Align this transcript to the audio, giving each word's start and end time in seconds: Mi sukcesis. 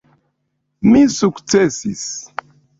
Mi 0.89 1.03
sukcesis. 1.17 2.05